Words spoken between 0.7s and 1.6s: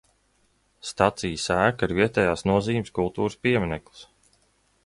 Stacijas